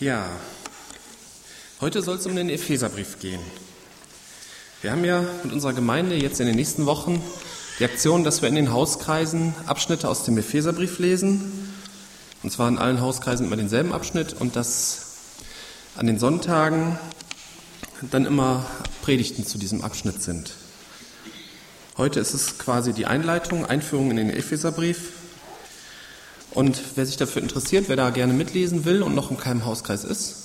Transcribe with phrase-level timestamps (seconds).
[0.00, 0.28] Ja,
[1.80, 3.38] heute soll es um den Epheserbrief gehen.
[4.82, 7.22] Wir haben ja mit unserer Gemeinde jetzt in den nächsten Wochen
[7.78, 11.72] die Aktion, dass wir in den Hauskreisen Abschnitte aus dem Epheserbrief lesen.
[12.42, 15.12] Und zwar in allen Hauskreisen immer denselben Abschnitt und dass
[15.94, 16.98] an den Sonntagen
[18.10, 18.66] dann immer
[19.02, 20.54] Predigten zu diesem Abschnitt sind.
[21.96, 25.12] Heute ist es quasi die Einleitung, Einführung in den Epheserbrief.
[26.54, 30.04] Und wer sich dafür interessiert, wer da gerne mitlesen will und noch in keinem Hauskreis
[30.04, 30.44] ist,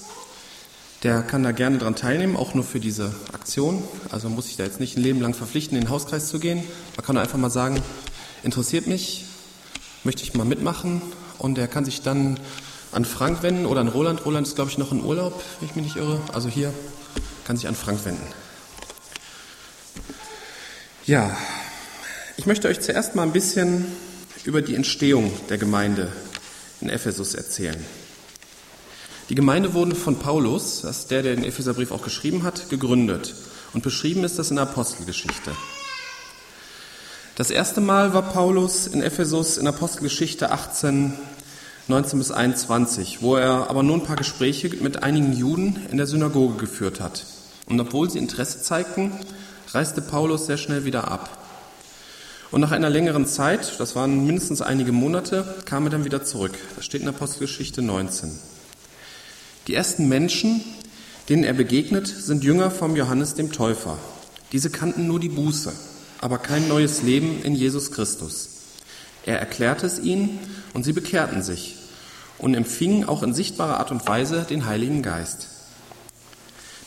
[1.04, 3.84] der kann da gerne dran teilnehmen, auch nur für diese Aktion.
[4.10, 6.39] Also man muss sich da jetzt nicht ein Leben lang verpflichten, in den Hauskreis zu
[6.39, 6.64] gehen.
[6.98, 7.82] Man kann einfach mal sagen,
[8.43, 9.25] interessiert mich,
[10.04, 11.01] möchte ich mal mitmachen.
[11.37, 12.37] Und der kann sich dann
[12.92, 14.26] an Frank wenden oder an Roland.
[14.26, 16.20] Roland ist, glaube ich, noch in Urlaub, wenn ich mich nicht irre.
[16.34, 16.73] Also hier
[17.46, 18.28] kann sich an Frank wenden.
[21.06, 21.37] Ja,
[22.36, 23.86] ich möchte euch zuerst mal ein bisschen
[24.46, 26.11] über die Entstehung der Gemeinde
[26.82, 27.84] in Ephesus erzählen.
[29.29, 33.36] Die Gemeinde wurde von Paulus, das ist der, der den Epheserbrief auch geschrieben hat, gegründet.
[33.73, 35.52] Und beschrieben ist das in der Apostelgeschichte.
[37.36, 41.14] Das erste Mal war Paulus in Ephesus in Apostelgeschichte 18,
[41.88, 46.08] 19 bis 21, wo er aber nur ein paar Gespräche mit einigen Juden in der
[46.08, 47.26] Synagoge geführt hat.
[47.67, 49.12] Und obwohl sie Interesse zeigten,
[49.73, 51.39] reiste Paulus sehr schnell wieder ab.
[52.52, 56.58] Und nach einer längeren Zeit, das waren mindestens einige Monate, kam er dann wieder zurück.
[56.75, 58.31] Das steht in Apostelgeschichte 19.
[59.67, 60.61] Die ersten Menschen,
[61.30, 64.00] denen er begegnet, sind Jünger vom Johannes dem Täufer.
[64.52, 65.72] Diese kannten nur die Buße,
[66.22, 68.50] aber kein neues Leben in Jesus Christus.
[69.25, 70.39] Er erklärte es ihnen
[70.73, 71.75] und sie bekehrten sich
[72.39, 75.50] und empfingen auch in sichtbarer Art und Weise den Heiligen Geist.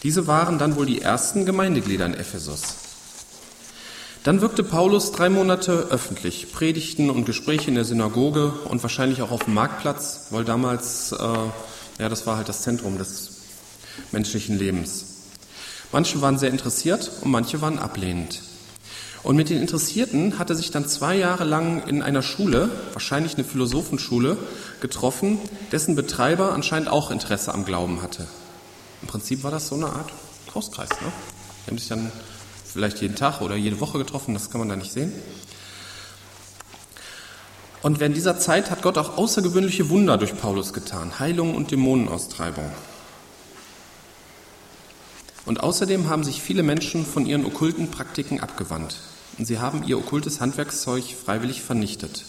[0.03, 2.82] Diese waren dann wohl die ersten Gemeindeglieder in Ephesus.
[4.25, 9.33] Dann wirkte Paulus drei Monate öffentlich, Predigten und Gespräche in der Synagoge und wahrscheinlich auch
[9.33, 11.17] auf dem Marktplatz, weil damals, äh,
[11.99, 13.41] ja, das war halt das Zentrum des
[14.13, 15.07] menschlichen Lebens.
[15.91, 18.43] Manche waren sehr interessiert und manche waren ablehnend.
[19.25, 23.35] Und mit den Interessierten hat er sich dann zwei Jahre lang in einer Schule, wahrscheinlich
[23.35, 24.37] eine Philosophenschule,
[24.81, 25.41] getroffen,
[25.73, 28.29] dessen Betreiber anscheinend auch Interesse am Glauben hatte.
[29.01, 30.13] Im Prinzip war das so eine Art
[30.55, 30.91] Hauskreis.
[30.91, 31.13] Ne?
[31.67, 32.13] Die haben sich dann
[32.73, 35.13] vielleicht jeden Tag oder jede Woche getroffen, das kann man da nicht sehen.
[37.83, 42.71] Und während dieser Zeit hat Gott auch außergewöhnliche Wunder durch Paulus getan, Heilung und Dämonenaustreibung.
[45.45, 48.97] Und außerdem haben sich viele Menschen von ihren okkulten Praktiken abgewandt
[49.39, 52.25] und sie haben ihr okkultes Handwerkszeug freiwillig vernichtet.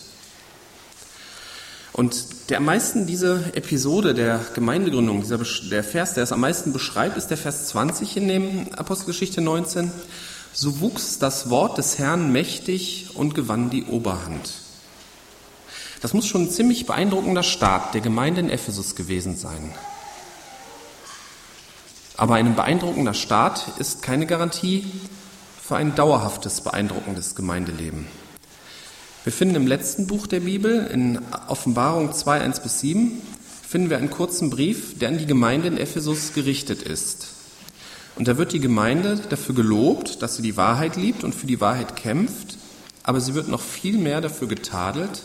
[1.91, 5.39] Und der am meisten diese Episode der Gemeindegründung, dieser,
[5.69, 9.91] der Vers, der es am meisten beschreibt, ist der Vers 20 in dem Apostelgeschichte 19.
[10.55, 14.53] So wuchs das Wort des Herrn mächtig und gewann die Oberhand.
[15.99, 19.73] Das muss schon ein ziemlich beeindruckender Start der Gemeinde in Ephesus gewesen sein.
[22.17, 24.85] Aber ein beeindruckender Start ist keine Garantie
[25.59, 28.05] für ein dauerhaftes, beeindruckendes Gemeindeleben.
[29.23, 33.21] Wir finden im letzten Buch der Bibel, in Offenbarung 2, 1 bis 7,
[33.67, 37.29] finden wir einen kurzen Brief, der an die Gemeinde in Ephesus gerichtet ist.
[38.15, 41.61] Und da wird die Gemeinde dafür gelobt, dass sie die Wahrheit liebt und für die
[41.61, 42.57] Wahrheit kämpft,
[43.01, 45.23] aber sie wird noch viel mehr dafür getadelt,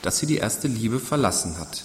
[0.00, 1.84] dass sie die erste Liebe verlassen hat.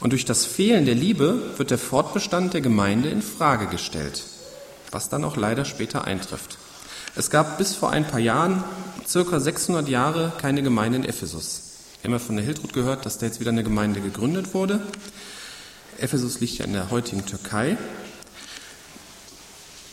[0.00, 4.24] Und durch das Fehlen der Liebe wird der Fortbestand der Gemeinde in Frage gestellt,
[4.90, 6.58] was dann auch leider später eintrifft.
[7.14, 8.62] Es gab bis vor ein paar Jahren,
[9.06, 11.62] circa 600 Jahre, keine Gemeinde in Ephesus.
[12.02, 14.80] Wir haben ja von der Hiltrud gehört, dass da jetzt wieder eine Gemeinde gegründet wurde.
[15.98, 17.78] Ephesus liegt ja in der heutigen Türkei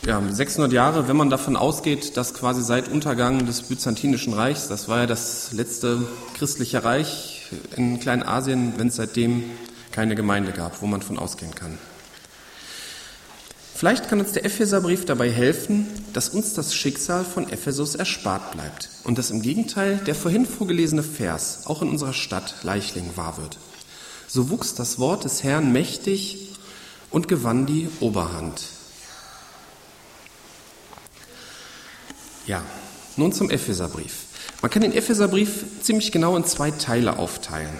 [0.06, 4.88] ja, 600 Jahre, wenn man davon ausgeht, dass quasi seit Untergang des Byzantinischen Reichs, das
[4.88, 6.06] war ja das letzte
[6.36, 9.44] christliche Reich in Kleinasien, wenn es seitdem
[9.92, 11.78] keine Gemeinde gab, wo man von ausgehen kann.
[13.74, 18.90] Vielleicht kann uns der Epheserbrief dabei helfen, dass uns das Schicksal von Ephesus erspart bleibt
[19.04, 23.58] und dass im Gegenteil der vorhin vorgelesene Vers auch in unserer Stadt Leichling wahr wird.
[24.28, 26.52] So wuchs das Wort des Herrn mächtig
[27.10, 28.73] und gewann die Oberhand.
[32.46, 32.62] Ja,
[33.16, 34.24] nun zum Epheserbrief.
[34.60, 37.72] Man kann den Epheserbrief ziemlich genau in zwei Teile aufteilen.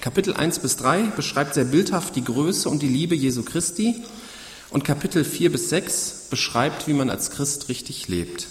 [0.00, 3.96] Kapitel 1 bis 3 beschreibt sehr bildhaft die Größe und die Liebe Jesu Christi
[4.70, 8.46] und Kapitel 4 bis 6 beschreibt, wie man als Christ richtig lebt.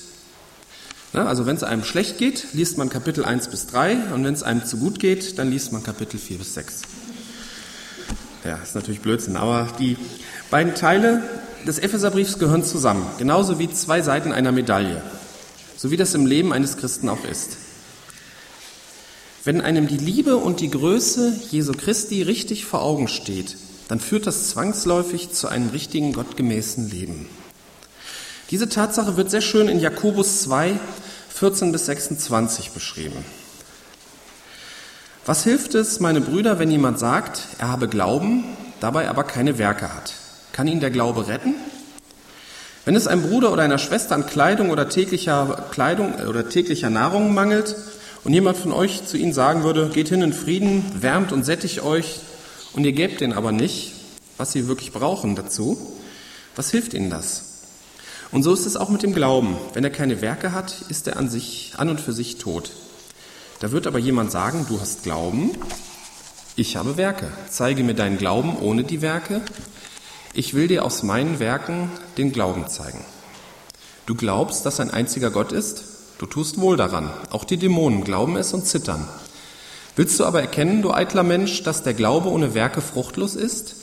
[1.13, 4.43] Also wenn es einem schlecht geht, liest man Kapitel 1 bis 3 und wenn es
[4.43, 6.81] einem zu gut geht, dann liest man Kapitel 4 bis 6.
[8.43, 9.97] Ja, ist natürlich Blödsinn, aber die
[10.51, 11.23] beiden Teile
[11.65, 15.01] des Epheserbriefs gehören zusammen, genauso wie zwei Seiten einer Medaille
[15.77, 17.57] so wie das im Leben eines Christen auch ist.
[19.45, 23.56] Wenn einem die Liebe und die Größe Jesu Christi richtig vor Augen steht,
[23.88, 27.29] dann führt das zwangsläufig zu einem richtigen gottgemäßen Leben.
[28.50, 30.77] Diese Tatsache wird sehr schön in Jakobus 2,
[31.29, 33.24] 14 bis 26 beschrieben.
[35.25, 38.45] Was hilft es, meine Brüder, wenn jemand sagt, er habe Glauben,
[38.79, 40.13] dabei aber keine Werke hat?
[40.53, 41.56] Kann ihn der Glaube retten?
[42.88, 47.34] Wenn es einem Bruder oder einer Schwester an Kleidung oder täglicher Kleidung oder täglicher Nahrung
[47.34, 47.75] mangelt
[48.24, 51.84] und jemand von euch zu ihnen sagen würde, geht hin in Frieden, wärmt und sättigt
[51.84, 52.22] euch
[52.72, 53.92] und ihr gebt denen aber nicht,
[54.38, 55.78] was sie wirklich brauchen dazu,
[56.56, 57.57] was hilft ihnen das?
[58.31, 59.57] Und so ist es auch mit dem Glauben.
[59.74, 62.72] Wenn er keine Werke hat, ist er an sich, an und für sich tot.
[63.60, 65.51] Da wird aber jemand sagen, du hast Glauben,
[66.56, 67.28] ich habe Werke.
[67.50, 69.42] Zeige mir deinen Glauben ohne die Werke,
[70.38, 71.89] ich will dir aus meinen Werken
[72.19, 73.04] den Glauben zeigen.
[74.06, 75.84] Du glaubst, dass ein einziger Gott ist?
[76.19, 77.10] Du tust wohl daran.
[77.31, 79.07] Auch die Dämonen glauben es und zittern.
[79.95, 83.78] Willst du aber erkennen, du eitler Mensch, dass der Glaube ohne Werke fruchtlos ist?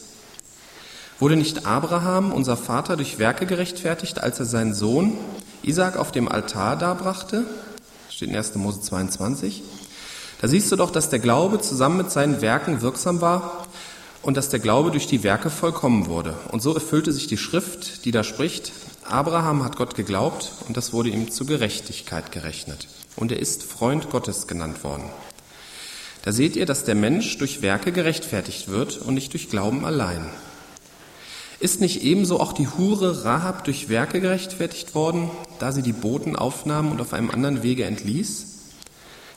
[1.19, 5.19] Wurde nicht Abraham, unser Vater, durch Werke gerechtfertigt, als er seinen Sohn
[5.65, 7.45] Isaac auf dem Altar darbrachte?
[8.11, 8.55] Steht in 1.
[8.55, 9.65] Mose 22.
[10.41, 13.64] Da siehst du doch, dass der Glaube zusammen mit seinen Werken wirksam war
[14.25, 16.35] und dass der Glaube durch die Werke vollkommen wurde.
[16.51, 18.73] Und so erfüllte sich die Schrift, die da spricht,
[19.05, 22.89] Abraham hat Gott geglaubt und das wurde ihm zu Gerechtigkeit gerechnet.
[23.17, 25.05] Und er ist Freund Gottes genannt worden.
[26.23, 30.25] Da seht ihr, dass der Mensch durch Werke gerechtfertigt wird und nicht durch Glauben allein.
[31.61, 36.35] Ist nicht ebenso auch die Hure Rahab durch Werke gerechtfertigt worden, da sie die Boten
[36.35, 38.47] aufnahm und auf einem anderen Wege entließ?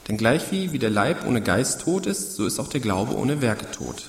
[0.07, 3.41] Denn gleichwie wie der Leib ohne Geist tot ist, so ist auch der Glaube ohne
[3.41, 4.05] Werke tot.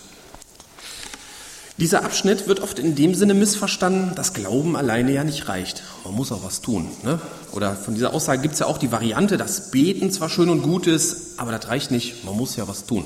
[1.78, 5.84] Dieser Abschnitt wird oft in dem Sinne missverstanden, dass Glauben alleine ja nicht reicht.
[6.04, 6.88] Man muss auch was tun.
[7.04, 7.20] Ne?
[7.52, 10.62] Oder von dieser Aussage gibt es ja auch die Variante, dass Beten zwar schön und
[10.62, 13.04] gut ist, aber das reicht nicht, man muss ja was tun.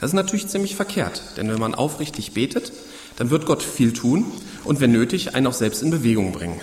[0.00, 2.72] Das ist natürlich ziemlich verkehrt, denn wenn man aufrichtig betet,
[3.16, 4.24] dann wird Gott viel tun
[4.64, 6.60] und wenn nötig, einen auch selbst in Bewegung bringen.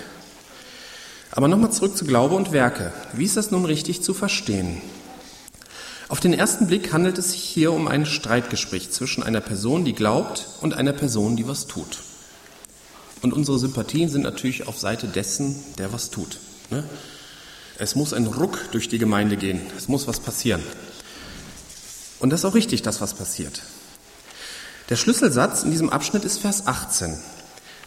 [1.31, 2.91] Aber nochmal zurück zu Glaube und Werke.
[3.13, 4.81] Wie ist das nun richtig zu verstehen?
[6.07, 9.93] Auf den ersten Blick handelt es sich hier um ein Streitgespräch zwischen einer Person, die
[9.93, 11.99] glaubt, und einer Person, die was tut.
[13.21, 16.37] Und unsere Sympathien sind natürlich auf Seite dessen, der was tut.
[16.69, 16.83] Ne?
[17.79, 19.61] Es muss ein Ruck durch die Gemeinde gehen.
[19.77, 20.61] Es muss was passieren.
[22.19, 23.63] Und das ist auch richtig, dass was passiert.
[24.89, 27.17] Der Schlüsselsatz in diesem Abschnitt ist Vers 18.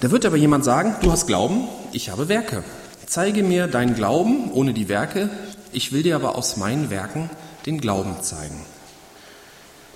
[0.01, 2.65] Da wird aber jemand sagen, du hast Glauben, ich habe Werke.
[3.07, 5.31] Zeige mir deinen Glauben ohne die Werke,
[5.73, 7.31] ich will dir aber aus meinen Werken
[7.69, 8.59] den Glauben zeigen.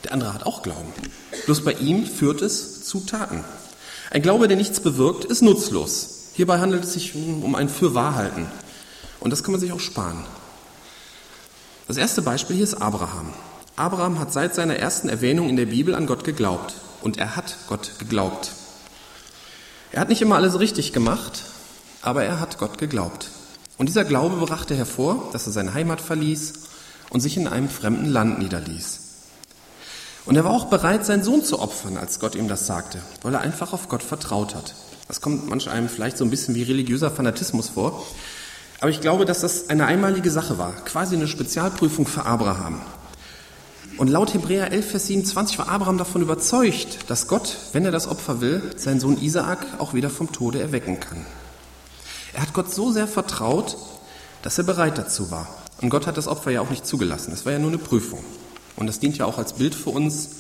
[0.05, 0.93] Der andere hat auch Glauben.
[1.47, 3.43] Bloß bei ihm führt es zu Taten.
[4.11, 6.33] Ein Glaube, der nichts bewirkt, ist nutzlos.
[6.35, 8.47] Hierbei handelt es sich um ein Fürwahrhalten.
[9.21, 10.23] Und das kann man sich auch sparen.
[11.89, 13.33] Das erste Beispiel hier ist Abraham.
[13.77, 16.75] Abraham hat seit seiner ersten Erwähnung in der Bibel an Gott geglaubt.
[17.01, 18.53] Und er hat Gott geglaubt.
[19.93, 21.45] Er hat nicht immer alles richtig gemacht,
[22.03, 23.29] aber er hat Gott geglaubt.
[23.79, 26.53] Und dieser Glaube brachte hervor, dass er seine Heimat verließ
[27.13, 29.01] und sich in einem fremden Land niederließ.
[30.25, 33.35] Und er war auch bereit, seinen Sohn zu opfern, als Gott ihm das sagte, weil
[33.35, 34.75] er einfach auf Gott vertraut hat.
[35.09, 38.07] Das kommt manch einem vielleicht so ein bisschen wie religiöser Fanatismus vor.
[38.81, 42.81] Aber ich glaube, dass das eine einmalige Sache war, quasi eine Spezialprüfung für Abraham.
[43.99, 48.09] Und laut Hebräer 11, Vers 27 war Abraham davon überzeugt, dass Gott, wenn er das
[48.09, 51.27] Opfer will, seinen Sohn Isaak auch wieder vom Tode erwecken kann.
[52.33, 53.77] Er hat Gott so sehr vertraut,
[54.41, 55.62] dass er bereit dazu war.
[55.83, 57.33] Und Gott hat das Opfer ja auch nicht zugelassen.
[57.33, 58.25] Es war ja nur eine Prüfung.
[58.77, 60.37] Und das dient ja auch als Bild für uns,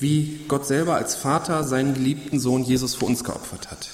[0.00, 3.90] wie Gott selber als Vater seinen geliebten Sohn Jesus für uns geopfert hat.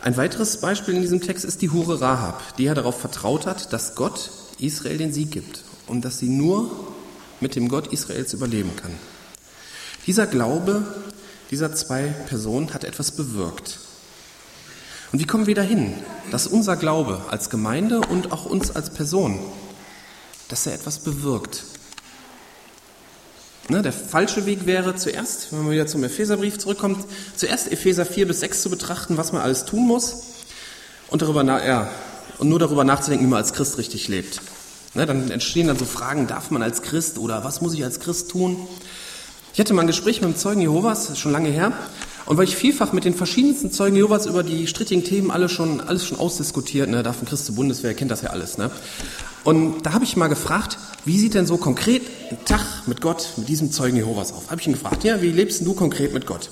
[0.00, 3.72] Ein weiteres Beispiel in diesem Text ist die Hure Rahab, die ja darauf vertraut hat,
[3.72, 6.70] dass Gott Israel den Sieg gibt und dass sie nur
[7.40, 8.92] mit dem Gott Israels überleben kann.
[10.06, 10.84] Dieser Glaube
[11.50, 13.80] dieser zwei Personen hat etwas bewirkt.
[15.12, 15.94] Und wie kommen wir dahin,
[16.30, 19.38] dass unser Glaube als Gemeinde und auch uns als Person,
[20.48, 21.64] dass er etwas bewirkt?
[23.70, 27.04] Ne, der falsche Weg wäre zuerst, wenn man wieder zum Epheserbrief zurückkommt,
[27.36, 30.22] zuerst Epheser 4 bis 6 zu betrachten, was man alles tun muss
[31.08, 31.90] und, darüber, ja,
[32.38, 34.40] und nur darüber nachzudenken, wie man als Christ richtig lebt.
[34.94, 38.00] Ne, dann entstehen dann so Fragen, darf man als Christ oder was muss ich als
[38.00, 38.66] Christ tun?
[39.52, 41.72] Ich hatte mal ein Gespräch mit einem Zeugen Jehovas, schon lange her,
[42.28, 45.80] und weil ich vielfach mit den verschiedensten Zeugen Jehovas über die strittigen Themen alle schon,
[45.80, 48.70] alles schon ausdiskutiert, ne, ein Christ zur Bundeswehr, kennt das ja alles, ne?
[49.44, 53.28] Und da habe ich mal gefragt, wie sieht denn so konkret ein Tag mit Gott,
[53.38, 54.50] mit diesem Zeugen Jehovas auf?
[54.50, 56.50] Habe ich ihn gefragt, ja, wie lebst du konkret mit Gott?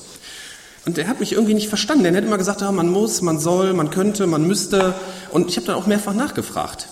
[0.87, 2.07] Und er hat mich irgendwie nicht verstanden.
[2.07, 4.95] Er hat immer gesagt, ja, man muss, man soll, man könnte, man müsste.
[5.31, 6.89] Und ich habe dann auch mehrfach nachgefragt.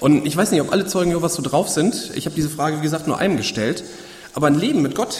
[0.00, 2.12] Und ich weiß nicht, ob alle Zeugen Jehovas so drauf sind.
[2.14, 3.84] Ich habe diese Frage, wie gesagt, nur einem gestellt.
[4.32, 5.18] Aber ein Leben mit Gott,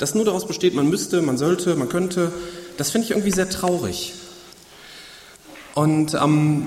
[0.00, 2.32] das nur daraus besteht, man müsste, man sollte, man könnte,
[2.78, 4.14] das finde ich irgendwie sehr traurig.
[5.74, 6.66] Und ähm,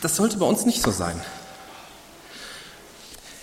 [0.00, 1.20] das sollte bei uns nicht so sein.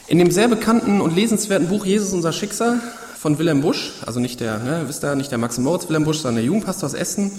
[0.07, 2.81] In dem sehr bekannten und lesenswerten Buch Jesus unser Schicksal
[3.19, 6.17] von Wilhelm Busch, also nicht der, ne, wisst ihr, nicht der Max Moritz Wilhelm Busch,
[6.17, 7.31] sondern der Jugendpastor aus Essen,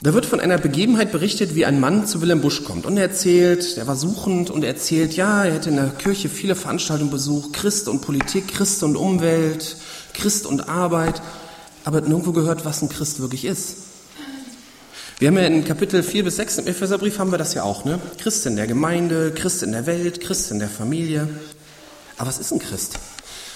[0.00, 2.86] da wird von einer Begebenheit berichtet, wie ein Mann zu Wilhelm Busch kommt.
[2.86, 6.28] Und er erzählt, er war suchend und er erzählt, ja, er hätte in der Kirche
[6.28, 9.76] viele Veranstaltungen besucht, Christ und Politik, Christ und Umwelt,
[10.14, 11.20] Christ und Arbeit,
[11.84, 13.76] aber nirgendwo gehört, was ein Christ wirklich ist.
[15.18, 17.84] Wir haben ja in Kapitel 4 bis 6 im Epheserbrief haben wir das ja auch,
[17.84, 17.98] ne?
[18.18, 21.28] Christ in der Gemeinde, Christ in der Welt, Christ in der Familie.
[22.18, 23.00] Aber was ist ein Christ?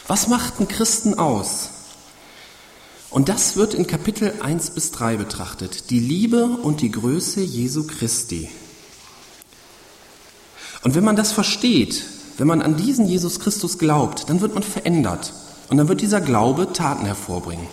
[0.08, 1.70] Was macht ein Christen aus?
[3.12, 5.90] Und das wird in Kapitel 1 bis 3 betrachtet.
[5.90, 8.48] Die Liebe und die Größe Jesu Christi.
[10.82, 12.04] Und wenn man das versteht,
[12.38, 15.34] wenn man an diesen Jesus Christus glaubt, dann wird man verändert.
[15.68, 17.66] Und dann wird dieser Glaube Taten hervorbringen.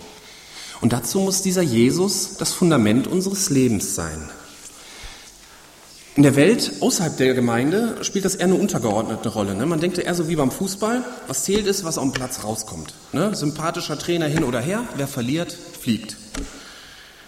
[0.82, 4.28] Und dazu muss dieser Jesus das Fundament unseres Lebens sein.
[6.20, 9.54] In der Welt außerhalb der Gemeinde spielt das eher eine untergeordnete Rolle.
[9.54, 9.64] Ne?
[9.64, 12.92] Man denkt eher so wie beim Fußball, was zählt ist, was auf dem Platz rauskommt.
[13.14, 13.34] Ne?
[13.34, 16.18] Sympathischer Trainer hin oder her, wer verliert, fliegt.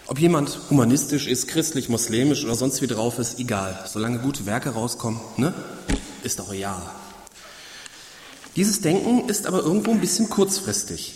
[0.08, 3.82] Ob jemand humanistisch ist, christlich, muslimisch oder sonst wie drauf ist, egal.
[3.90, 5.54] Solange gute Werke rauskommen, ne?
[6.22, 6.82] ist doch real.
[8.56, 11.14] Dieses Denken ist aber irgendwo ein bisschen kurzfristig.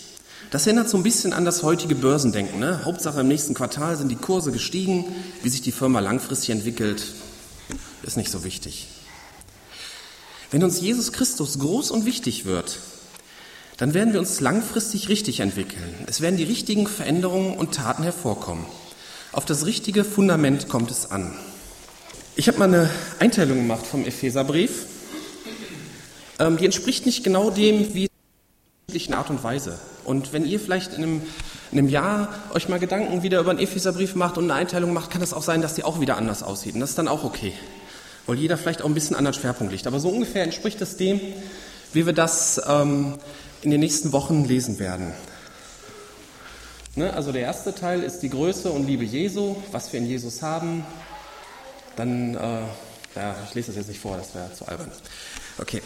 [0.51, 2.59] Das erinnert so ein bisschen an das heutige Börsendenken.
[2.59, 2.87] Ne?
[2.87, 5.05] Hauptsache im nächsten Quartal sind die Kurse gestiegen,
[5.43, 7.03] wie sich die Firma langfristig entwickelt,
[8.07, 8.87] ist nicht so wichtig.
[10.51, 12.79] Wenn uns Jesus Christus groß und wichtig wird,
[13.79, 15.95] dann werden wir uns langfristig richtig entwickeln.
[16.07, 18.65] Es werden die richtigen Veränderungen und Taten hervorkommen.
[19.33, 21.35] Auf das richtige Fundament kommt es an.
[22.37, 24.87] Ich habe mal eine Einteilung gemacht vom Epheserbrief.
[26.39, 28.09] Ähm, die entspricht nicht genau dem, wie
[28.95, 29.79] in Art und Weise.
[30.05, 31.23] Und wenn ihr vielleicht in einem,
[31.71, 35.11] in einem Jahr euch mal Gedanken wieder über einen Epheserbrief macht und eine Einteilung macht,
[35.11, 36.75] kann es auch sein, dass die auch wieder anders aussieht.
[36.75, 37.53] Und das ist dann auch okay
[38.27, 39.87] weil jeder vielleicht auch ein bisschen anderen Schwerpunkt liegt.
[39.87, 41.21] Aber so ungefähr entspricht es dem,
[41.93, 43.15] wie wir das ähm,
[43.63, 45.13] in den nächsten Wochen lesen werden.
[46.97, 47.13] Ne?
[47.13, 50.85] Also der erste Teil ist die Größe und Liebe Jesu, was wir in Jesus haben.
[51.95, 52.39] Dann, äh,
[53.15, 54.91] ja, ich lese das jetzt nicht vor, das wäre zu albern.
[55.59, 55.83] Okay.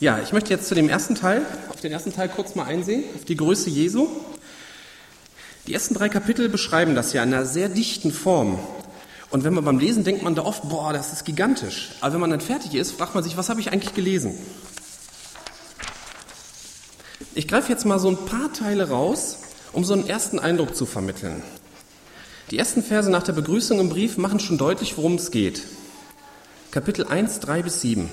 [0.00, 3.04] Ja, ich möchte jetzt zu dem ersten Teil, auf den ersten Teil kurz mal einsehen,
[3.14, 4.08] auf die Größe Jesu.
[5.66, 8.58] Die ersten drei Kapitel beschreiben das ja in einer sehr dichten Form.
[9.34, 11.90] Und wenn man beim Lesen denkt man da oft, boah, das ist gigantisch.
[12.00, 14.32] Aber wenn man dann fertig ist, fragt man sich, was habe ich eigentlich gelesen?
[17.34, 19.38] Ich greife jetzt mal so ein paar Teile raus,
[19.72, 21.42] um so einen ersten Eindruck zu vermitteln.
[22.52, 25.62] Die ersten Verse nach der Begrüßung im Brief machen schon deutlich, worum es geht.
[26.70, 28.08] Kapitel 1, 3 bis 7.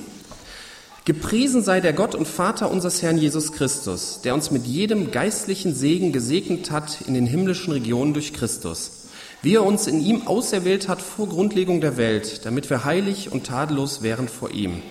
[1.06, 5.76] Gepriesen sei der Gott und Vater unseres Herrn Jesus Christus, der uns mit jedem geistlichen
[5.76, 9.01] Segen gesegnet hat in den himmlischen Regionen durch Christus
[9.42, 13.46] wie er uns in ihm auserwählt hat vor Grundlegung der Welt, damit wir heilig und
[13.46, 14.82] tadellos wären vor ihm.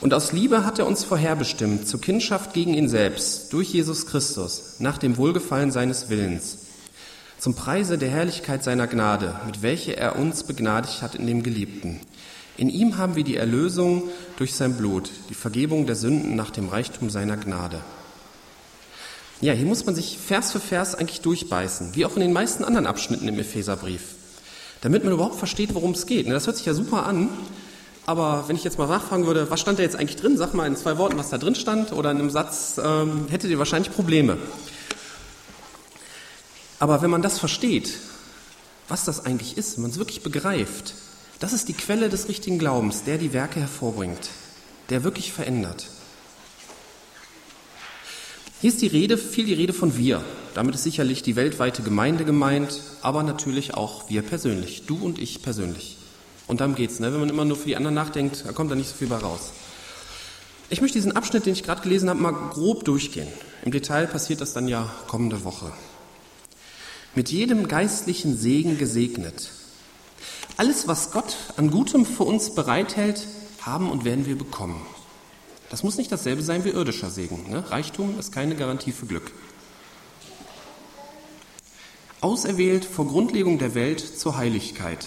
[0.00, 4.76] Und aus Liebe hat er uns vorherbestimmt zur Kindschaft gegen ihn selbst, durch Jesus Christus,
[4.78, 6.58] nach dem Wohlgefallen seines Willens,
[7.38, 12.00] zum Preise der Herrlichkeit seiner Gnade, mit welcher er uns begnadigt hat in dem Geliebten.
[12.56, 14.04] In ihm haben wir die Erlösung
[14.36, 17.80] durch sein Blut, die Vergebung der Sünden nach dem Reichtum seiner Gnade.
[19.42, 22.62] Ja, hier muss man sich Vers für Vers eigentlich durchbeißen, wie auch in den meisten
[22.62, 24.02] anderen Abschnitten im Epheserbrief,
[24.82, 26.30] damit man überhaupt versteht, worum es geht.
[26.30, 27.28] Das hört sich ja super an,
[28.06, 30.68] aber wenn ich jetzt mal nachfragen würde, was stand da jetzt eigentlich drin, sag mal
[30.68, 33.92] in zwei Worten, was da drin stand, oder in einem Satz, ähm, hättet ihr wahrscheinlich
[33.92, 34.38] Probleme.
[36.78, 37.98] Aber wenn man das versteht,
[38.86, 40.94] was das eigentlich ist, wenn man es wirklich begreift,
[41.40, 44.30] das ist die Quelle des richtigen Glaubens, der die Werke hervorbringt,
[44.88, 45.88] der wirklich verändert.
[48.62, 50.24] Hier ist die Rede, viel die Rede von wir.
[50.54, 55.42] Damit ist sicherlich die weltweite Gemeinde gemeint, aber natürlich auch wir persönlich, du und ich
[55.42, 55.98] persönlich.
[56.46, 57.00] Und darum geht's.
[57.00, 57.12] Ne?
[57.12, 59.16] Wenn man immer nur für die anderen nachdenkt, da kommt da nicht so viel bei
[59.16, 59.50] raus.
[60.70, 63.26] Ich möchte diesen Abschnitt, den ich gerade gelesen habe, mal grob durchgehen.
[63.64, 65.72] Im Detail passiert das dann ja kommende Woche.
[67.16, 69.50] Mit jedem geistlichen Segen gesegnet.
[70.56, 73.26] Alles, was Gott an Gutem für uns bereithält,
[73.62, 74.80] haben und werden wir bekommen.
[75.72, 77.48] Das muss nicht dasselbe sein wie irdischer Segen.
[77.48, 77.64] Ne?
[77.70, 79.32] Reichtum ist keine Garantie für Glück.
[82.20, 85.06] Auserwählt vor Grundlegung der Welt zur Heiligkeit.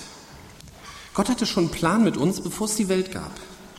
[1.13, 3.31] Gott hatte schon einen Plan mit uns, bevor es die Welt gab.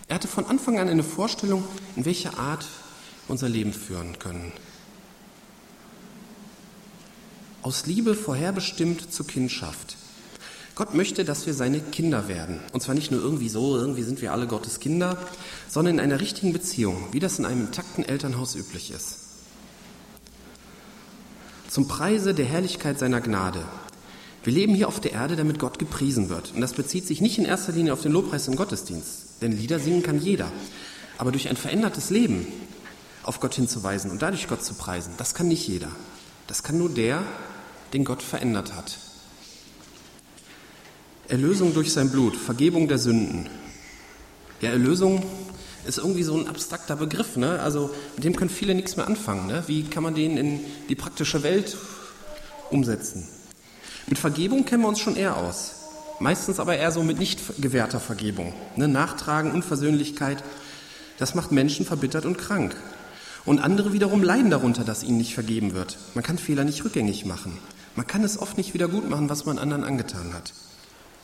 [0.06, 1.64] Er hatte von Anfang an eine Vorstellung,
[1.96, 4.52] in welcher Art wir unser Leben führen können.
[7.62, 9.96] Aus Liebe vorherbestimmt zur Kindschaft.
[10.76, 12.60] Gott möchte, dass wir seine Kinder werden.
[12.72, 15.16] Und zwar nicht nur irgendwie so, irgendwie sind wir alle Gottes Kinder,
[15.68, 19.20] sondern in einer richtigen Beziehung, wie das in einem intakten Elternhaus üblich ist.
[21.68, 23.62] zum Preise der Herrlichkeit seiner Gnade.
[24.44, 26.52] Wir leben hier auf der Erde, damit Gott gepriesen wird.
[26.54, 29.78] Und das bezieht sich nicht in erster Linie auf den Lobpreis im Gottesdienst, denn Lieder
[29.78, 30.50] singen kann jeder.
[31.18, 32.46] Aber durch ein verändertes Leben
[33.24, 35.88] auf Gott hinzuweisen und dadurch Gott zu preisen, das kann nicht jeder.
[36.46, 37.24] Das kann nur der,
[37.92, 38.98] den Gott verändert hat.
[41.28, 43.48] Erlösung durch sein Blut, Vergebung der Sünden.
[44.60, 45.24] Ja, Erlösung
[45.84, 47.36] ist irgendwie so ein abstrakter Begriff.
[47.36, 47.60] Ne?
[47.60, 49.46] Also mit dem können viele nichts mehr anfangen.
[49.46, 49.64] Ne?
[49.66, 51.76] Wie kann man den in die praktische Welt
[52.70, 53.28] umsetzen?
[54.06, 55.72] Mit Vergebung kennen wir uns schon eher aus.
[56.20, 58.54] Meistens aber eher so mit nicht gewährter Vergebung.
[58.76, 58.88] Ne?
[58.88, 60.42] Nachtragen, Unversöhnlichkeit,
[61.18, 62.76] das macht Menschen verbittert und krank.
[63.44, 65.98] Und andere wiederum leiden darunter, dass ihnen nicht vergeben wird.
[66.14, 67.58] Man kann Fehler nicht rückgängig machen.
[67.94, 70.52] Man kann es oft nicht wieder gut machen, was man anderen angetan hat.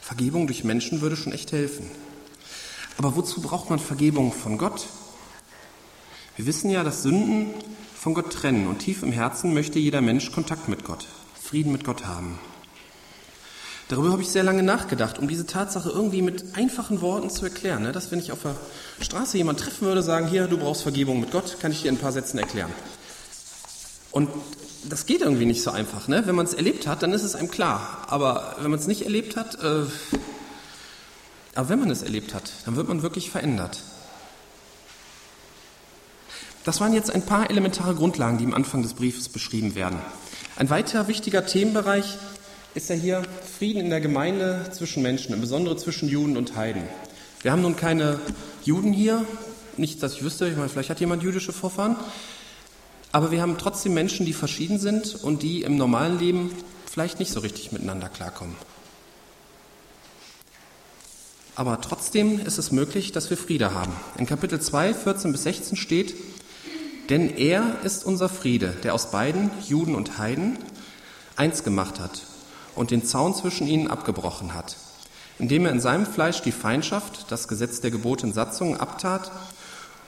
[0.03, 1.87] Vergebung durch Menschen würde schon echt helfen.
[2.99, 4.89] Aber wozu braucht man Vergebung von Gott?
[6.37, 7.55] Wir wissen ja, dass Sünden
[7.95, 11.07] von Gott trennen und tief im Herzen möchte jeder Mensch Kontakt mit Gott,
[11.41, 12.41] Frieden mit Gott haben.
[13.89, 17.85] Darüber habe ich sehr lange nachgedacht, um diese Tatsache irgendwie mit einfachen Worten zu erklären.
[17.85, 17.93] Ne?
[17.93, 18.57] Dass wenn ich auf der
[19.01, 21.95] Straße jemanden treffen würde, sagen, hier, du brauchst Vergebung mit Gott, kann ich dir in
[21.95, 22.73] ein paar Sätzen erklären.
[24.11, 24.31] Und
[24.89, 26.09] das geht irgendwie nicht so einfach.
[26.09, 26.23] Ne?
[26.27, 28.07] Wenn man es erlebt hat, dann ist es einem klar.
[28.09, 29.85] Aber wenn man es nicht erlebt hat, äh,
[31.55, 33.81] aber wenn man es erlebt hat, dann wird man wirklich verändert.
[36.65, 39.99] Das waren jetzt ein paar elementare Grundlagen, die im Anfang des Briefes beschrieben werden.
[40.57, 42.19] Ein weiterer wichtiger Themenbereich
[42.75, 43.23] ist ja hier
[43.59, 46.85] Frieden in der Gemeinde zwischen Menschen, insbesondere zwischen Juden und Heiden.
[47.43, 48.21] Wir haben nun keine
[48.65, 49.27] Juden hier,
[49.77, 51.97] nicht, dass ich wüsste, ich meine, vielleicht hat jemand jüdische Vorfahren,
[53.13, 56.51] aber wir haben trotzdem Menschen, die verschieden sind und die im normalen Leben
[56.91, 58.57] vielleicht nicht so richtig miteinander klarkommen.
[61.55, 63.93] Aber trotzdem ist es möglich, dass wir Friede haben.
[64.17, 66.15] In Kapitel 2, 14 bis 16 steht,
[67.11, 70.57] denn er ist unser Friede, der aus beiden, Juden und Heiden,
[71.37, 72.23] eins gemacht hat
[72.75, 74.77] und den Zaun zwischen ihnen abgebrochen hat,
[75.39, 79.31] indem er in seinem Fleisch die Feindschaft, das Gesetz der Gebote und Satzungen, abtat,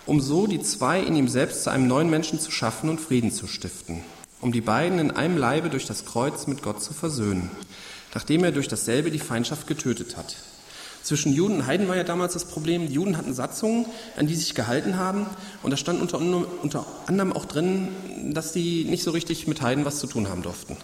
[0.06, 3.32] um so die zwei in ihm selbst zu einem neuen Menschen zu schaffen und Frieden
[3.32, 4.02] zu stiften,
[4.40, 7.50] um die beiden in einem Leibe durch das Kreuz mit Gott zu versöhnen,
[8.14, 10.36] nachdem er durch dasselbe die Feindschaft getötet hat
[11.04, 13.84] zwischen Juden und Heiden war ja damals das Problem, die Juden hatten Satzungen,
[14.16, 15.26] an die sie sich gehalten haben.
[15.62, 17.88] Und da stand unter, unter anderem auch drin,
[18.32, 20.78] dass die nicht so richtig mit Heiden was zu tun haben durften.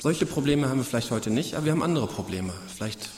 [0.00, 2.52] Solche Probleme haben wir vielleicht heute nicht, aber wir haben andere Probleme.
[2.76, 3.08] Vielleicht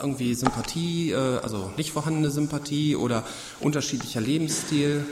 [0.00, 3.24] irgendwie Sympathie, äh, also nicht vorhandene Sympathie oder
[3.60, 5.04] unterschiedlicher Lebensstil.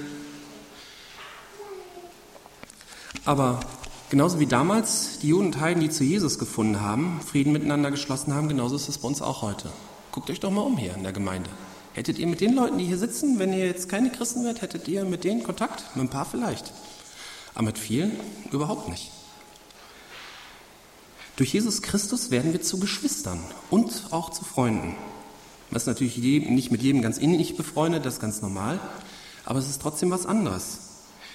[3.25, 3.61] Aber
[4.11, 8.33] Genauso wie damals die Juden und Heiden, die zu Jesus gefunden haben, Frieden miteinander geschlossen
[8.33, 9.70] haben, genauso ist es bei uns auch heute.
[10.12, 11.51] Guckt euch doch mal um hier in der Gemeinde.
[11.94, 14.87] Hättet ihr mit den Leuten, die hier sitzen, wenn ihr jetzt keine Christen wärt, hättet
[14.87, 15.97] ihr mit denen Kontakt?
[15.97, 16.73] Mit ein paar vielleicht.
[17.55, 18.12] Aber mit vielen
[18.53, 19.11] überhaupt nicht.
[21.37, 24.94] Durch Jesus Christus werden wir zu Geschwistern und auch zu Freunden.
[25.73, 28.79] Ist natürlich nicht mit jedem ganz innig befreundet, das ist ganz normal,
[29.44, 30.79] aber es ist trotzdem was anderes.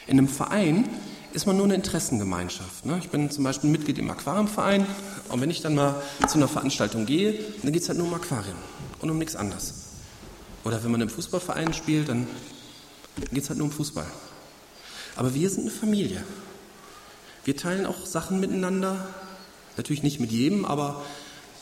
[0.08, 0.88] In einem Verein
[1.34, 2.86] ist man nur eine Interessengemeinschaft.
[2.86, 2.98] Ne?
[3.00, 4.88] Ich bin zum Beispiel Mitglied im Aquariumverein
[5.28, 8.14] und wenn ich dann mal zu einer Veranstaltung gehe, dann geht es halt nur um
[8.14, 8.58] Aquarium
[9.02, 9.74] und um nichts anderes.
[10.64, 12.26] Oder wenn man im Fußballverein spielt, dann
[13.32, 14.08] geht es halt nur um Fußball.
[15.18, 16.24] Aber wir sind eine Familie.
[17.44, 19.06] Wir teilen auch Sachen miteinander,
[19.80, 21.02] natürlich nicht mit jedem, aber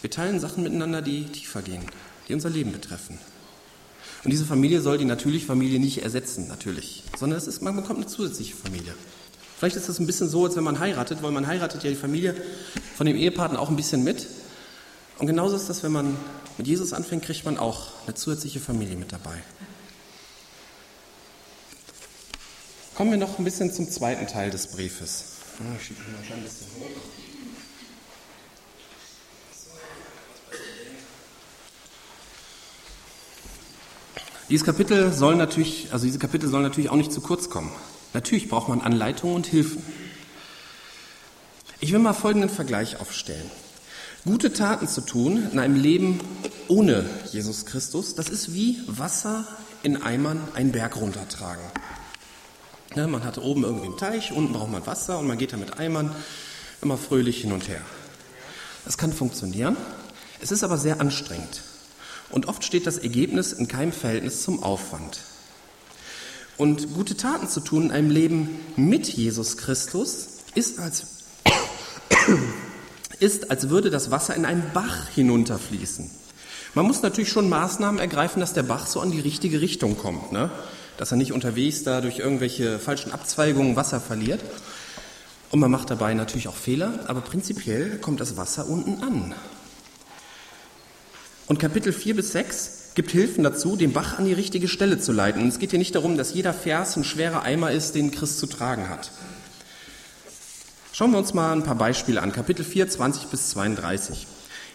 [0.01, 1.83] wir teilen Sachen miteinander, die tiefer gehen,
[2.27, 3.19] die unser Leben betreffen.
[4.23, 7.99] Und diese Familie soll die natürliche Familie nicht ersetzen, natürlich, sondern es ist, man bekommt
[7.99, 8.93] eine zusätzliche Familie.
[9.57, 11.95] Vielleicht ist das ein bisschen so, als wenn man heiratet, weil man heiratet ja die
[11.95, 12.35] Familie
[12.95, 14.27] von dem Ehepartner auch ein bisschen mit.
[15.17, 16.15] Und genauso ist das, wenn man
[16.57, 19.41] mit Jesus anfängt, kriegt man auch eine zusätzliche Familie mit dabei.
[22.95, 25.33] Kommen wir noch ein bisschen zum zweiten Teil des Briefes.
[25.79, 27.36] Ich schiebe mal ein bisschen hoch.
[34.49, 37.71] Dieses Kapitel soll natürlich, also diese Kapitel sollen natürlich auch nicht zu kurz kommen.
[38.13, 39.83] Natürlich braucht man Anleitungen und Hilfen.
[41.81, 43.51] Ich will mal folgenden Vergleich aufstellen.
[44.23, 46.21] Gute Taten zu tun in einem Leben
[46.69, 49.45] ohne Jesus Christus, das ist wie Wasser
[49.83, 51.63] in Eimern einen Berg runtertragen.
[52.95, 55.57] Ne, man hat oben irgendwie einen Teich, unten braucht man Wasser und man geht da
[55.57, 56.15] mit Eimern
[56.81, 57.81] immer fröhlich hin und her.
[58.85, 59.75] Das kann funktionieren,
[60.41, 61.61] es ist aber sehr anstrengend.
[62.29, 65.19] Und oft steht das Ergebnis in keinem Verhältnis zum Aufwand.
[66.57, 71.25] Und gute Taten zu tun in einem Leben mit Jesus Christus ist als,
[73.19, 76.09] ist, als würde das Wasser in einen Bach hinunterfließen.
[76.73, 80.31] Man muss natürlich schon Maßnahmen ergreifen, dass der Bach so an die richtige Richtung kommt,
[80.31, 80.49] ne?
[80.97, 84.41] dass er nicht unterwegs da durch irgendwelche falschen Abzweigungen Wasser verliert.
[85.51, 89.33] Und man macht dabei natürlich auch Fehler, aber prinzipiell kommt das Wasser unten an.
[91.47, 95.13] Und Kapitel 4 bis 6 gibt Hilfen dazu, den Bach an die richtige Stelle zu
[95.13, 95.41] leiten.
[95.41, 98.39] Und es geht hier nicht darum, dass jeder Vers ein schwerer Eimer ist, den Christ
[98.39, 99.11] zu tragen hat.
[100.91, 102.33] Schauen wir uns mal ein paar Beispiele an.
[102.33, 104.27] Kapitel 4, 20 bis 32.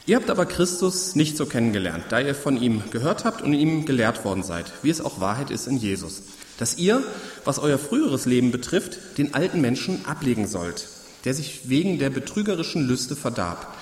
[0.07, 3.85] Ihr habt aber Christus nicht so kennengelernt, da ihr von ihm gehört habt und ihm
[3.85, 6.23] gelehrt worden seid, wie es auch Wahrheit ist in Jesus.
[6.59, 7.03] Dass ihr,
[7.45, 10.89] was euer früheres Leben betrifft, den alten Menschen ablegen sollt,
[11.25, 13.77] der sich wegen der betrügerischen Lüste verdarb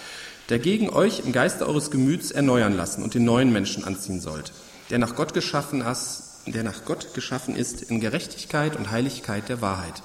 [0.51, 4.53] der gegen euch im Geiste eures Gemüts erneuern lassen und den neuen Menschen anziehen sollt,
[4.91, 9.63] der nach Gott geschaffen ist, der nach Gott geschaffen ist in Gerechtigkeit und Heiligkeit der
[9.63, 10.03] Wahrheit.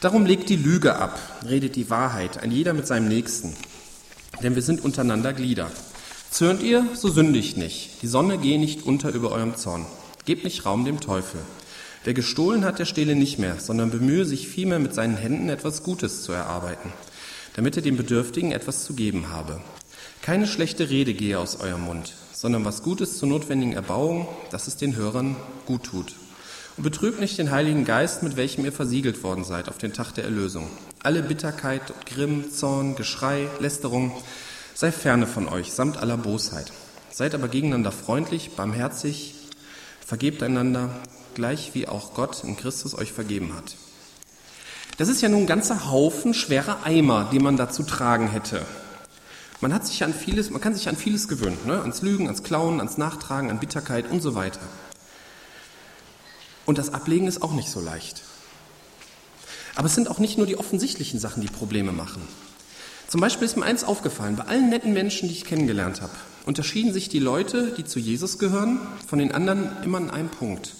[0.00, 3.56] Darum legt die Lüge ab, redet die Wahrheit, ein jeder mit seinem Nächsten,
[4.42, 5.70] denn wir sind untereinander Glieder.
[6.30, 8.02] Zürnt ihr, so sündigt nicht.
[8.02, 9.86] Die Sonne gehe nicht unter über eurem Zorn.
[10.24, 11.40] Gebt nicht Raum dem Teufel.
[12.02, 15.82] Wer gestohlen hat, der stehle nicht mehr, sondern bemühe sich vielmehr mit seinen Händen etwas
[15.82, 16.92] Gutes zu erarbeiten
[17.54, 19.60] damit er dem Bedürftigen etwas zu geben habe.
[20.22, 24.76] Keine schlechte Rede gehe aus eurem Mund, sondern was Gutes zur notwendigen Erbauung, dass es
[24.76, 25.36] den Hörern
[25.66, 26.14] gut tut.
[26.76, 30.12] Und betrübt nicht den Heiligen Geist, mit welchem ihr versiegelt worden seid auf den Tag
[30.12, 30.68] der Erlösung.
[31.02, 34.12] Alle Bitterkeit, Grimm, Zorn, Geschrei, Lästerung
[34.74, 36.72] sei ferne von euch, samt aller Bosheit.
[37.10, 39.34] Seid aber gegeneinander freundlich, barmherzig,
[40.04, 40.90] vergebt einander,
[41.34, 43.76] gleich wie auch Gott in Christus euch vergeben hat.
[44.96, 48.64] Das ist ja nun ein ganzer Haufen schwerer Eimer, die man da zu tragen hätte.
[49.60, 51.80] Man hat sich an vieles, man kann sich an vieles gewöhnen, ne?
[51.80, 54.60] ans Lügen, ans Klauen, ans Nachtragen, an Bitterkeit und so weiter.
[56.64, 58.22] Und das Ablegen ist auch nicht so leicht.
[59.74, 62.22] Aber es sind auch nicht nur die offensichtlichen Sachen, die Probleme machen.
[63.08, 66.12] Zum Beispiel ist mir eins aufgefallen, bei allen netten Menschen, die ich kennengelernt habe,
[66.46, 70.74] unterschieden sich die Leute, die zu Jesus gehören, von den anderen immer in einem Punkt.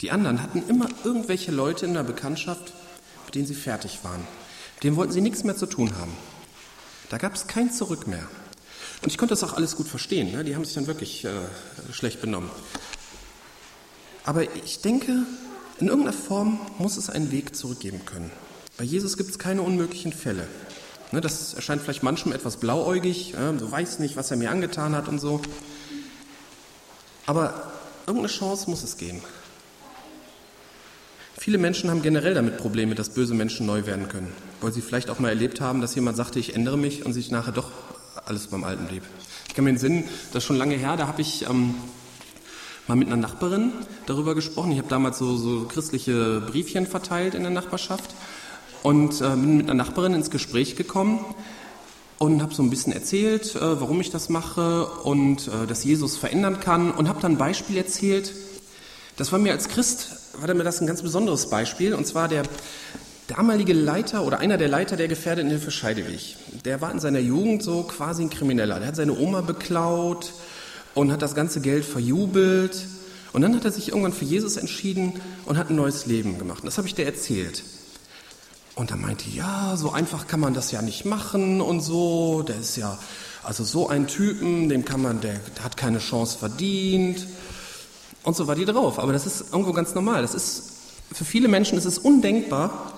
[0.00, 2.74] Die anderen hatten immer irgendwelche Leute in der Bekanntschaft,
[3.34, 4.26] denen sie fertig waren.
[4.82, 6.12] Denen wollten sie nichts mehr zu tun haben.
[7.10, 8.26] Da gab es kein Zurück mehr.
[9.02, 10.32] Und ich konnte das auch alles gut verstehen.
[10.32, 10.44] Ne?
[10.44, 11.30] Die haben sich dann wirklich äh,
[11.92, 12.50] schlecht benommen.
[14.24, 15.26] Aber ich denke,
[15.78, 18.30] in irgendeiner Form muss es einen Weg zurückgeben können.
[18.78, 20.48] Bei Jesus gibt es keine unmöglichen Fälle.
[21.12, 24.96] Ne, das erscheint vielleicht manchem etwas blauäugig, äh, du weißt nicht, was er mir angetan
[24.96, 25.40] hat und so.
[27.26, 27.70] Aber
[28.06, 29.22] irgendeine Chance muss es geben.
[31.44, 35.10] Viele Menschen haben generell damit Probleme, dass böse Menschen neu werden können, weil sie vielleicht
[35.10, 37.70] auch mal erlebt haben, dass jemand sagte, ich ändere mich und sich nachher doch
[38.24, 39.02] alles beim Alten blieb.
[39.48, 41.74] Ich kann mir den Sinn, das ist schon lange her, da habe ich ähm,
[42.88, 43.72] mal mit einer Nachbarin
[44.06, 44.72] darüber gesprochen.
[44.72, 48.14] Ich habe damals so, so christliche Briefchen verteilt in der Nachbarschaft
[48.82, 51.22] und äh, bin mit einer Nachbarin ins Gespräch gekommen
[52.16, 56.16] und habe so ein bisschen erzählt, äh, warum ich das mache und äh, dass Jesus
[56.16, 58.32] verändern kann und habe dann ein Beispiel erzählt.
[59.18, 62.44] Das war mir als Christ war mir das ein ganz besonderes Beispiel, und zwar der
[63.26, 66.36] damalige Leiter oder einer der Leiter der Gefährdetenhilfe Scheideweg.
[66.64, 68.78] Der war in seiner Jugend so quasi ein Krimineller.
[68.78, 70.32] Der hat seine Oma beklaut
[70.94, 72.86] und hat das ganze Geld verjubelt.
[73.32, 76.62] Und dann hat er sich irgendwann für Jesus entschieden und hat ein neues Leben gemacht.
[76.64, 77.64] Das habe ich dir erzählt.
[78.76, 82.42] Und er meinte, ja, so einfach kann man das ja nicht machen und so.
[82.42, 82.98] Der ist ja,
[83.42, 87.26] also so ein Typen, dem kann man, der hat keine Chance verdient.
[88.24, 88.98] Und so war die drauf.
[88.98, 90.22] Aber das ist irgendwo ganz normal.
[90.22, 90.70] Das ist,
[91.12, 92.94] für viele Menschen ist es undenkbar,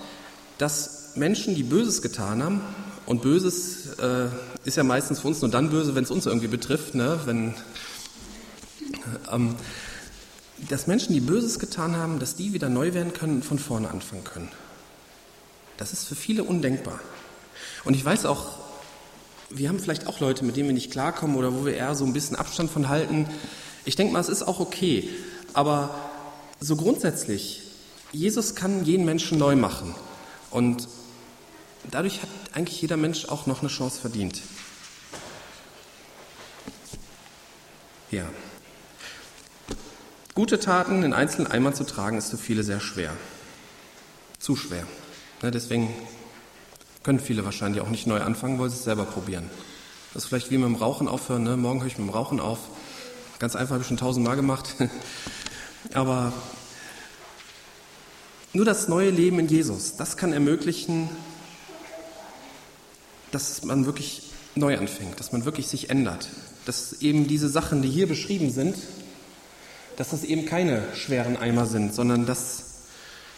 [0.57, 2.61] dass Menschen, die Böses getan haben,
[3.05, 4.27] und Böses äh,
[4.65, 7.21] ist ja meistens für uns nur dann böse, wenn es uns irgendwie betrifft, ne?
[7.23, 7.53] wenn,
[9.31, 9.55] ähm,
[10.67, 13.89] dass Menschen, die Böses getan haben, dass die wieder neu werden können und von vorne
[13.89, 14.49] anfangen können.
[15.77, 16.99] Das ist für viele undenkbar.
[17.85, 18.57] Und ich weiß auch,
[19.49, 22.03] wir haben vielleicht auch Leute, mit denen wir nicht klarkommen oder wo wir eher so
[22.03, 23.25] ein bisschen Abstand von halten,
[23.87, 25.09] ich denke mal, es ist auch okay.
[25.53, 25.95] Aber
[26.59, 27.63] so grundsätzlich,
[28.11, 29.95] Jesus kann jeden Menschen neu machen.
[30.51, 30.89] Und
[31.89, 34.41] dadurch hat eigentlich jeder Mensch auch noch eine Chance verdient.
[38.11, 38.25] Ja.
[40.35, 43.13] Gute Taten in einzelnen Eimern zu tragen, ist für viele sehr schwer.
[44.37, 44.85] Zu schwer.
[45.41, 45.93] Ja, deswegen
[47.03, 49.49] können viele wahrscheinlich auch nicht neu anfangen, weil sie es selber probieren.
[50.13, 51.43] Das ist vielleicht wie mit dem Rauchen aufhören.
[51.43, 51.55] Ne?
[51.55, 52.59] Morgen höre ich mit dem Rauchen auf.
[53.39, 54.75] Ganz einfach, habe ich schon tausendmal gemacht.
[55.93, 56.33] Aber
[58.53, 61.07] nur das neue Leben in Jesus, das kann ermöglichen,
[63.31, 66.29] dass man wirklich neu anfängt, dass man wirklich sich ändert.
[66.65, 68.75] Dass eben diese Sachen, die hier beschrieben sind,
[69.97, 72.85] dass das eben keine schweren Eimer sind, sondern dass,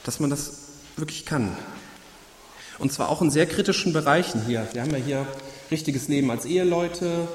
[0.06, 0.52] dass man das
[0.96, 1.58] wirklich kann.
[2.78, 4.66] Und zwar auch in sehr kritischen Bereichen hier.
[4.72, 5.28] Wir haben ja hier
[5.70, 7.28] richtiges Leben als Eheleute,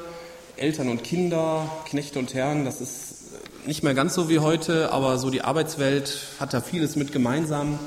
[0.56, 3.14] Eltern und Kinder, Knechte und Herren, das ist
[3.66, 7.78] nicht mehr ganz so wie heute, aber so die Arbeitswelt hat da vieles mit gemeinsam.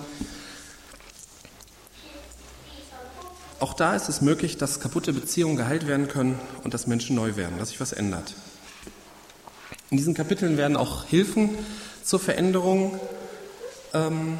[3.60, 7.36] auch da ist es möglich, dass kaputte Beziehungen geheilt werden können und dass Menschen neu
[7.36, 8.36] werden, dass sich was ändert.
[9.89, 11.49] In diesen Kapiteln werden auch Hilfen
[12.03, 12.99] zur Veränderung
[13.93, 14.38] ähm,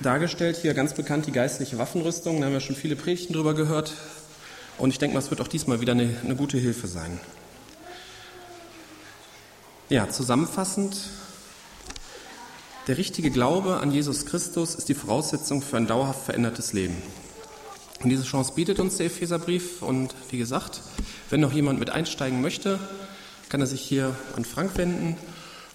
[0.00, 0.58] dargestellt.
[0.60, 2.40] Hier ganz bekannt die geistliche Waffenrüstung.
[2.40, 3.94] Da haben wir schon viele Predigten drüber gehört.
[4.78, 7.20] Und ich denke mal, es wird auch diesmal wieder eine, eine gute Hilfe sein.
[9.92, 10.96] Ja, zusammenfassend,
[12.86, 16.96] der richtige Glaube an Jesus Christus ist die Voraussetzung für ein dauerhaft verändertes Leben.
[18.02, 19.82] Und diese Chance bietet uns der Epheserbrief.
[19.82, 20.80] Und wie gesagt,
[21.28, 22.78] wenn noch jemand mit einsteigen möchte,
[23.50, 25.18] kann er sich hier an Frank wenden.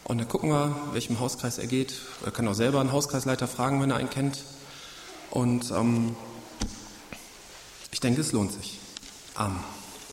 [0.03, 1.93] Und dann gucken wir, welchem Hauskreis er geht.
[2.25, 4.45] Er kann auch selber einen Hauskreisleiter fragen, wenn er einen kennt.
[5.29, 6.15] Und ähm,
[7.91, 8.79] ich denke, es lohnt sich.
[9.35, 9.76] Amen.